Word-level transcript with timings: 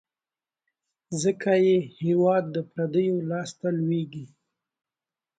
ځکه 1.21 1.51
یې 1.65 1.77
هیواد 2.01 2.43
د 2.55 2.57
پردیو 2.71 3.15
لاس 3.31 3.49
ته 3.59 3.69
لوېږي. 3.79 4.25